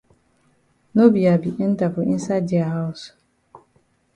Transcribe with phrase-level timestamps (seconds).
[0.95, 3.01] No be I be enter for inside dia haus.